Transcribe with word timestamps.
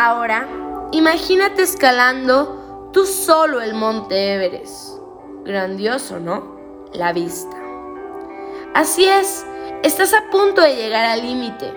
Ahora, 0.00 0.46
imagínate 0.92 1.62
escalando 1.62 2.90
tú 2.92 3.04
solo 3.04 3.60
el 3.60 3.74
monte 3.74 4.34
Everest. 4.34 5.00
Grandioso, 5.44 6.20
¿no? 6.20 6.54
La 6.92 7.12
vista. 7.12 7.56
Así 8.74 9.06
es, 9.06 9.44
estás 9.82 10.14
a 10.14 10.30
punto 10.30 10.60
de 10.60 10.76
llegar 10.76 11.04
al 11.04 11.22
límite. 11.22 11.74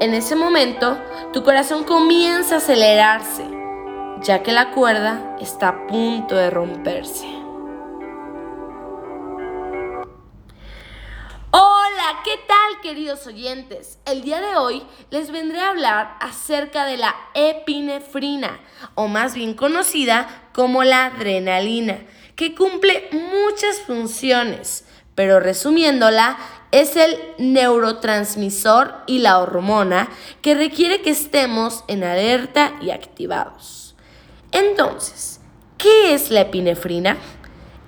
En 0.00 0.12
ese 0.12 0.34
momento, 0.34 0.98
tu 1.32 1.44
corazón 1.44 1.84
comienza 1.84 2.56
a 2.56 2.58
acelerarse, 2.58 3.44
ya 4.22 4.42
que 4.42 4.50
la 4.50 4.72
cuerda 4.72 5.36
está 5.40 5.68
a 5.68 5.86
punto 5.86 6.34
de 6.34 6.50
romperse. 6.50 7.41
¿Qué 12.24 12.38
tal 12.46 12.80
queridos 12.82 13.26
oyentes? 13.26 13.98
El 14.04 14.22
día 14.22 14.40
de 14.40 14.56
hoy 14.56 14.82
les 15.10 15.30
vendré 15.30 15.60
a 15.60 15.70
hablar 15.70 16.16
acerca 16.20 16.84
de 16.84 16.96
la 16.96 17.14
epinefrina, 17.34 18.60
o 18.94 19.08
más 19.08 19.34
bien 19.34 19.54
conocida 19.54 20.48
como 20.52 20.84
la 20.84 21.06
adrenalina, 21.06 22.04
que 22.36 22.54
cumple 22.54 23.08
muchas 23.12 23.80
funciones, 23.86 24.84
pero 25.14 25.40
resumiéndola, 25.40 26.38
es 26.70 26.96
el 26.96 27.18
neurotransmisor 27.38 28.94
y 29.06 29.18
la 29.18 29.38
hormona 29.38 30.08
que 30.40 30.54
requiere 30.54 31.02
que 31.02 31.10
estemos 31.10 31.84
en 31.88 32.04
alerta 32.04 32.74
y 32.80 32.90
activados. 32.90 33.94
Entonces, 34.52 35.40
¿qué 35.78 36.14
es 36.14 36.30
la 36.30 36.42
epinefrina? 36.42 37.16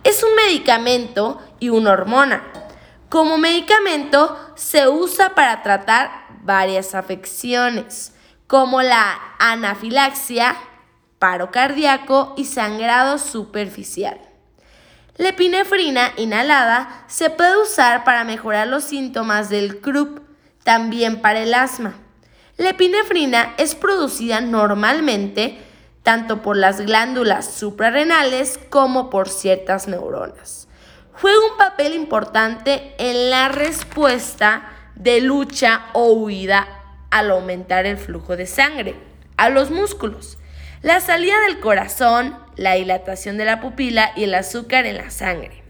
Es 0.03 0.23
un 0.23 0.35
medicamento 0.35 1.41
y 1.61 1.71
una 1.71 1.93
hormona. 1.93 2.64
Como 3.15 3.39
medicamento 3.39 4.37
se 4.57 4.89
usa 4.89 5.37
para 5.37 5.63
tratar 5.63 6.11
varias 6.43 6.97
afecciones, 6.97 8.13
como 8.49 8.83
la 8.83 9.17
anafilaxia, 9.39 10.57
paro 11.21 11.53
cardíaco 11.53 12.35
y 12.37 12.47
sangrado 12.47 13.19
superficial. 13.19 14.19
La 15.17 15.29
epinefrina 15.29 16.11
inhalada 16.17 17.05
se 17.07 17.31
puede 17.31 17.57
usar 17.63 18.03
para 18.03 18.25
mejorar 18.25 18.67
los 18.67 18.83
síntomas 18.83 19.49
del 19.49 19.81
CRUP, 19.81 20.19
también 20.65 21.23
para 21.23 21.39
el 21.39 21.55
asma. 21.55 21.95
La 22.57 22.71
epinefrina 22.71 23.55
es 23.59 23.77
producida 23.77 24.41
normalmente 24.41 25.63
tanto 26.03 26.43
por 26.43 26.57
las 26.57 26.81
glándulas 26.81 27.49
suprarrenales 27.55 28.59
como 28.71 29.09
por 29.09 29.29
ciertas 29.29 29.87
neuronas. 29.87 30.67
Juega 31.21 31.39
un 31.53 31.57
papel 31.57 31.95
importante 31.95 32.95
en 32.99 33.31
la 33.31 33.49
respuesta 33.49 34.69
de 34.97 35.21
lucha 35.21 35.87
o 35.93 36.13
huida 36.13 36.67
al 37.11 37.31
aumentar 37.31 37.87
el 37.87 37.99
flujo 37.99 38.37
de 38.37 38.47
sangre 38.47 38.97
a 39.37 39.49
los 39.49 39.71
músculos, 39.71 40.39
la 40.83 41.01
salida 41.01 41.41
del 41.43 41.61
corazón, 41.61 42.37
la 42.57 42.75
dilatación 42.75 43.37
de 43.37 43.45
la 43.45 43.61
pupila 43.61 44.11
y 44.17 44.25
el 44.25 44.35
azúcar 44.35 44.87
en 44.87 44.97
la 44.97 45.11
sangre. 45.11 45.63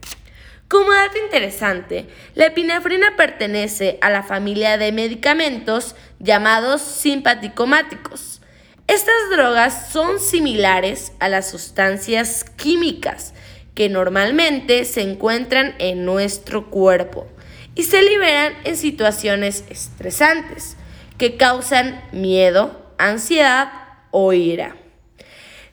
Como 0.66 0.90
dato 0.92 1.18
interesante, 1.18 2.08
la 2.34 2.46
epinefrina 2.46 3.14
pertenece 3.14 3.98
a 4.00 4.08
la 4.08 4.22
familia 4.22 4.78
de 4.78 4.92
medicamentos 4.92 5.94
llamados 6.20 6.80
simpaticomáticos. 6.80 8.40
Estas 8.86 9.30
drogas 9.30 9.90
son 9.92 10.18
similares 10.18 11.12
a 11.20 11.28
las 11.28 11.50
sustancias 11.50 12.44
químicas 12.44 13.34
que 13.74 13.88
normalmente 13.88 14.84
se 14.84 15.02
encuentran 15.02 15.74
en 15.78 16.04
nuestro 16.04 16.70
cuerpo 16.70 17.26
y 17.74 17.84
se 17.84 18.02
liberan 18.02 18.54
en 18.64 18.76
situaciones 18.76 19.64
estresantes 19.68 20.76
que 21.18 21.36
causan 21.36 22.02
miedo, 22.12 22.92
ansiedad 22.98 23.72
o 24.10 24.32
ira. 24.32 24.76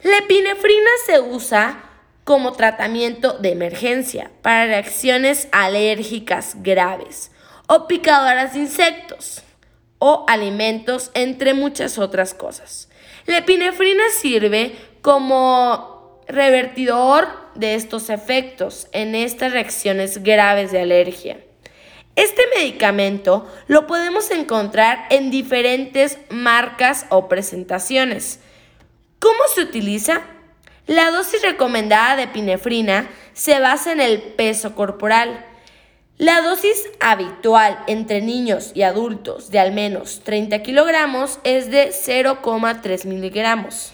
La 0.03 0.17
epinefrina 0.17 0.89
se 1.05 1.19
usa 1.19 1.83
como 2.23 2.53
tratamiento 2.53 3.33
de 3.33 3.51
emergencia 3.51 4.31
para 4.41 4.66
reacciones 4.66 5.47
alérgicas 5.51 6.56
graves 6.61 7.31
o 7.67 7.88
picadoras 7.88 8.53
de 8.53 8.59
insectos 8.61 9.44
o 10.00 10.25
alimentos, 10.28 11.11
entre 11.13 11.53
muchas 11.53 12.00
otras 12.00 12.34
cosas. 12.34 12.90
La 13.28 13.38
epinefrina 13.38 14.03
sirve 14.09 14.75
como 15.03 15.91
revertidor 16.31 17.28
de 17.56 17.75
estos 17.75 18.09
efectos 18.09 18.88
en 18.92 19.16
estas 19.16 19.52
reacciones 19.52 20.24
graves 20.24 20.72
de 20.72 20.81
alergia. 20.81 21.40
Este 22.16 22.42
medicamento 22.56 23.47
lo 23.68 23.88
podemos 23.88 24.31
encontrar 24.31 25.06
en 25.09 25.31
diferentes 25.31 26.18
marcas 26.30 27.06
o 27.09 27.28
presentaciones 27.28 28.40
¿Cómo 29.22 29.38
se 29.53 29.62
utiliza? 29.62 30.22
La 30.88 31.12
dosis 31.12 31.44
recomendada 31.44 32.16
de 32.16 32.24
epinefrina 32.24 33.08
se 33.34 33.59
basa 33.59 33.91
en 33.91 34.02
el 34.02 34.20
peso 34.20 34.74
corporal. 34.74 35.46
La 36.18 36.41
dosis 36.41 36.90
habitual 37.00 37.78
entre 37.86 38.22
niños 38.22 38.72
y 38.74 38.81
adultos 38.81 39.52
de 39.52 39.59
al 39.59 39.74
menos 39.74 40.22
30 40.24 40.64
kilogramos 40.64 41.38
es 41.44 41.70
de 41.70 41.90
0,3 41.90 43.06
miligramos. 43.06 43.91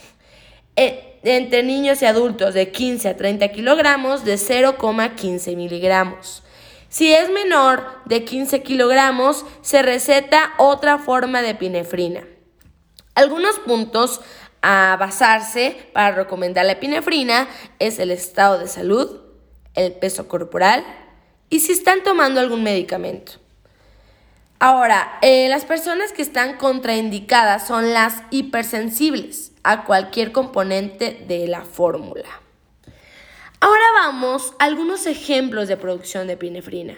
E, 0.78 1.07
entre 1.36 1.64
niños 1.64 2.02
y 2.02 2.06
adultos 2.06 2.54
de 2.54 2.72
15 2.72 3.10
a 3.10 3.18
30 3.18 3.50
kilogramos 3.50 4.24
de 4.24 4.36
0,15 4.36 5.56
miligramos. 5.56 6.44
Si 6.90 7.14
es 7.14 7.30
menor 7.30 7.84
de 8.06 8.24
15 8.24 8.64
kilogramos, 8.64 9.46
se 9.62 9.82
receta 9.82 10.54
otra 10.58 10.98
forma 10.98 11.42
de 11.42 11.50
epinefrina. 11.50 12.26
Algunos 13.14 13.60
puntos 13.60 14.22
a 14.62 14.96
basarse 15.00 15.76
para 15.94 16.16
recomendar 16.16 16.66
la 16.66 16.74
epinefrina 16.74 17.48
es 17.80 18.00
el 18.00 18.12
estado 18.12 18.60
de 18.60 18.68
salud, 18.68 19.22
el 19.76 19.94
peso 19.94 20.28
corporal 20.28 20.86
y 21.50 21.60
si 21.60 21.72
están 21.72 22.04
tomando 22.04 22.40
algún 22.40 22.64
medicamento. 22.64 23.34
Ahora, 24.60 25.20
eh, 25.22 25.50
las 25.50 25.66
personas 25.66 26.12
que 26.14 26.24
están 26.24 26.58
contraindicadas 26.58 27.68
son 27.68 27.94
las 27.94 28.24
hipersensibles 28.32 29.52
a 29.62 29.84
cualquier 29.84 30.32
componente 30.32 31.24
de 31.28 31.48
la 31.48 31.62
fórmula. 31.62 32.28
Ahora 33.60 33.86
vamos 33.94 34.54
a 34.58 34.66
algunos 34.66 35.06
ejemplos 35.06 35.68
de 35.68 35.78
producción 35.78 36.26
de 36.26 36.34
epinefrina. 36.34 36.96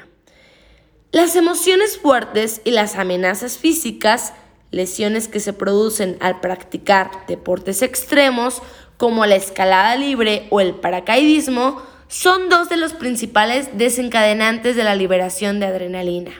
Las 1.12 1.36
emociones 1.36 1.98
fuertes 1.98 2.62
y 2.64 2.72
las 2.72 2.96
amenazas 2.96 3.58
físicas 3.58 4.34
lesiones 4.72 5.28
que 5.28 5.40
se 5.42 5.52
producen 5.52 6.18
al 6.22 6.40
practicar 6.40 7.12
deportes 7.28 7.81
extremos 7.81 8.62
como 8.98 9.25
la 9.25 9.36
escalada 9.36 9.96
libre 9.96 10.48
o 10.50 10.62
el 10.62 10.75
paracaidismo 10.75 11.81
son 12.08 12.48
dos 12.48 12.69
de 12.69 12.78
los 12.78 12.94
principales 12.94 13.78
desencadenantes 13.78 14.75
de 14.75 14.84
la 14.84 14.96
liberación 14.96 15.59
de 15.59 15.66
adrenalina. 15.66 16.31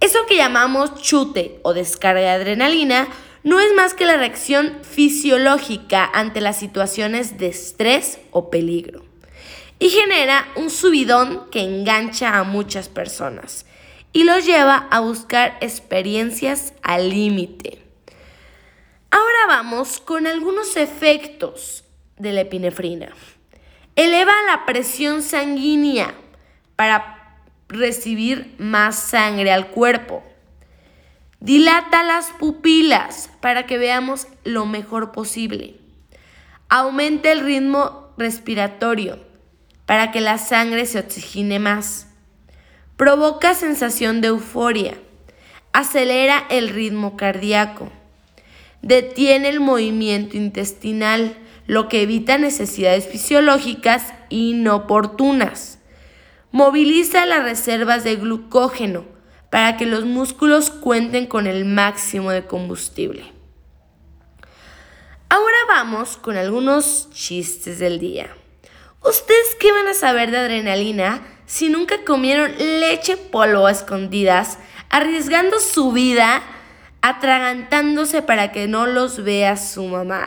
Eso 0.00 0.26
que 0.26 0.36
llamamos 0.36 1.00
chute 1.00 1.60
o 1.62 1.74
descarga 1.74 2.20
de 2.20 2.28
adrenalina 2.28 3.08
no 3.42 3.60
es 3.60 3.72
más 3.74 3.94
que 3.94 4.06
la 4.06 4.16
reacción 4.16 4.78
fisiológica 4.82 6.10
ante 6.12 6.40
las 6.40 6.58
situaciones 6.58 7.38
de 7.38 7.48
estrés 7.48 8.18
o 8.30 8.50
peligro 8.50 9.04
y 9.78 9.90
genera 9.90 10.48
un 10.56 10.70
subidón 10.70 11.50
que 11.50 11.60
engancha 11.60 12.38
a 12.38 12.44
muchas 12.44 12.88
personas 12.88 13.66
y 14.12 14.24
los 14.24 14.46
lleva 14.46 14.88
a 14.90 15.00
buscar 15.00 15.58
experiencias 15.60 16.72
al 16.82 17.10
límite. 17.10 17.82
Ahora 19.10 19.46
vamos 19.46 20.00
con 20.00 20.26
algunos 20.26 20.76
efectos 20.76 21.84
de 22.16 22.32
la 22.32 22.40
epinefrina. 22.42 23.12
Eleva 23.96 24.32
la 24.46 24.64
presión 24.66 25.22
sanguínea 25.22 26.14
para 26.76 27.13
recibir 27.74 28.54
más 28.58 28.96
sangre 28.98 29.52
al 29.52 29.68
cuerpo. 29.68 30.22
Dilata 31.40 32.02
las 32.02 32.30
pupilas 32.30 33.30
para 33.40 33.66
que 33.66 33.76
veamos 33.76 34.28
lo 34.44 34.64
mejor 34.64 35.12
posible. 35.12 35.74
Aumenta 36.68 37.30
el 37.30 37.40
ritmo 37.40 38.14
respiratorio 38.16 39.18
para 39.86 40.10
que 40.10 40.20
la 40.20 40.38
sangre 40.38 40.86
se 40.86 40.98
oxigene 40.98 41.58
más. 41.58 42.08
Provoca 42.96 43.54
sensación 43.54 44.20
de 44.20 44.28
euforia. 44.28 44.94
Acelera 45.72 46.46
el 46.48 46.68
ritmo 46.68 47.16
cardíaco. 47.16 47.90
Detiene 48.82 49.48
el 49.48 49.60
movimiento 49.60 50.36
intestinal, 50.36 51.36
lo 51.66 51.88
que 51.88 52.02
evita 52.02 52.38
necesidades 52.38 53.06
fisiológicas 53.06 54.14
inoportunas. 54.28 55.78
Moviliza 56.54 57.26
las 57.26 57.42
reservas 57.42 58.04
de 58.04 58.14
glucógeno 58.14 59.04
para 59.50 59.76
que 59.76 59.86
los 59.86 60.04
músculos 60.04 60.70
cuenten 60.70 61.26
con 61.26 61.48
el 61.48 61.64
máximo 61.64 62.30
de 62.30 62.46
combustible. 62.46 63.24
Ahora 65.28 65.56
vamos 65.66 66.16
con 66.16 66.36
algunos 66.36 67.10
chistes 67.10 67.80
del 67.80 67.98
día. 67.98 68.28
¿Ustedes 69.02 69.56
qué 69.58 69.72
van 69.72 69.88
a 69.88 69.94
saber 69.94 70.30
de 70.30 70.38
adrenalina 70.38 71.22
si 71.44 71.70
nunca 71.70 72.04
comieron 72.04 72.52
leche 72.56 73.16
polvo 73.16 73.66
a 73.66 73.72
escondidas, 73.72 74.58
arriesgando 74.90 75.58
su 75.58 75.90
vida 75.90 76.40
atragantándose 77.02 78.22
para 78.22 78.52
que 78.52 78.68
no 78.68 78.86
los 78.86 79.24
vea 79.24 79.56
su 79.56 79.82
mamá. 79.86 80.24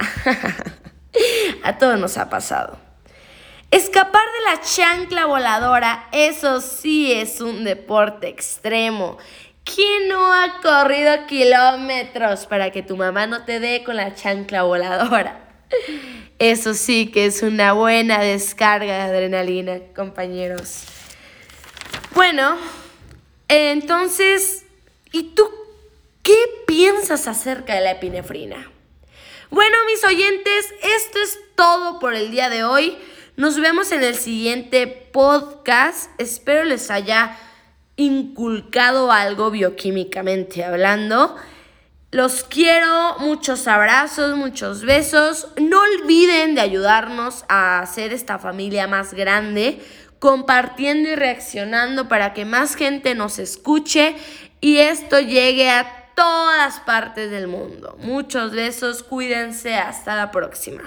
A 1.63 1.77
todos 1.77 1.97
nos 1.97 2.17
ha 2.17 2.29
pasado. 2.29 2.86
Escapar 3.77 4.23
de 4.23 4.51
la 4.51 4.59
chancla 4.59 5.27
voladora, 5.27 6.07
eso 6.11 6.61
sí 6.61 7.11
es 7.11 7.41
un 7.41 7.63
deporte 7.63 8.27
extremo. 8.27 9.19
¿Quién 9.63 10.07
no 10.07 10.33
ha 10.33 10.61
corrido 10.63 11.27
kilómetros 11.27 12.47
para 12.47 12.71
que 12.71 12.81
tu 12.81 12.97
mamá 12.97 13.27
no 13.27 13.45
te 13.45 13.59
dé 13.59 13.83
con 13.83 13.95
la 13.95 14.15
chancla 14.15 14.63
voladora? 14.63 15.41
Eso 16.39 16.73
sí 16.73 17.11
que 17.11 17.27
es 17.27 17.43
una 17.43 17.73
buena 17.73 18.19
descarga 18.19 18.97
de 18.97 19.03
adrenalina, 19.03 19.79
compañeros. 19.95 20.85
Bueno, 22.15 22.57
entonces, 23.47 24.65
¿y 25.11 25.35
tú 25.35 25.47
qué 26.23 26.37
piensas 26.65 27.27
acerca 27.27 27.75
de 27.75 27.81
la 27.81 27.91
epinefrina? 27.91 28.71
Bueno, 29.51 29.77
mis 29.85 30.03
oyentes, 30.03 30.73
esto 30.81 31.19
es 31.19 31.37
todo 31.55 31.99
por 31.99 32.15
el 32.15 32.31
día 32.31 32.49
de 32.49 32.63
hoy. 32.63 32.97
Nos 33.37 33.59
vemos 33.59 33.91
en 33.91 34.01
el 34.01 34.15
siguiente 34.15 34.87
podcast. 34.87 36.09
Espero 36.17 36.63
les 36.63 36.89
haya 36.89 37.37
inculcado 37.95 39.11
algo 39.11 39.51
bioquímicamente 39.51 40.65
hablando. 40.65 41.35
Los 42.09 42.43
quiero, 42.43 43.17
muchos 43.19 43.67
abrazos, 43.67 44.35
muchos 44.35 44.81
besos. 44.81 45.49
No 45.61 45.79
olviden 45.81 46.55
de 46.55 46.61
ayudarnos 46.61 47.45
a 47.47 47.77
hacer 47.79 48.11
esta 48.11 48.39
familia 48.39 48.87
más 48.87 49.13
grande, 49.13 49.83
compartiendo 50.17 51.07
y 51.07 51.13
reaccionando 51.15 52.07
para 52.07 52.33
que 52.33 52.43
más 52.43 52.73
gente 52.73 53.13
nos 53.13 53.37
escuche 53.37 54.15
y 54.61 54.77
esto 54.77 55.19
llegue 55.19 55.69
a 55.69 56.09
todas 56.15 56.79
partes 56.79 57.29
del 57.29 57.47
mundo. 57.47 57.97
Muchos 57.99 58.53
besos, 58.53 59.03
cuídense, 59.03 59.75
hasta 59.75 60.15
la 60.15 60.31
próxima. 60.31 60.81